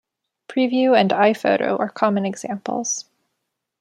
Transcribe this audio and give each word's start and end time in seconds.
Preview 0.49 0.99
and 0.99 1.11
iPhoto 1.11 1.79
are 1.79 1.89
common 1.91 2.25
examples. 2.25 3.05